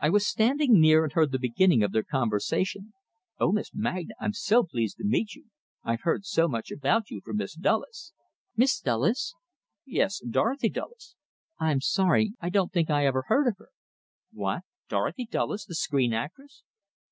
[0.00, 2.92] I was standing near, and heard the beginning of their conversation.
[3.38, 5.44] "Oh, Miss Magna, I'm so pleased to meet you.
[5.84, 8.12] I've heard so much about you from Miss Dulles."
[8.56, 9.32] "Miss Dulles?"
[9.86, 11.14] "Yes; Dorothy Dulles."
[11.60, 12.32] "I'm sorry.
[12.40, 13.70] I don't think I ever heard of her."
[14.32, 14.62] "What?
[14.88, 16.64] Dorothy Dulles, the screen actress?"